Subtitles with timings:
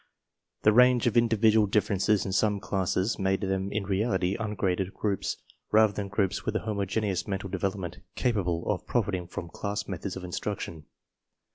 [0.63, 5.37] The range of individual differences in some classes made them in reality "ungraded groups"
[5.71, 10.15] rather than groups with a homogeneous mental develop ment capable of profiting from class methods
[10.15, 10.85] of in struction.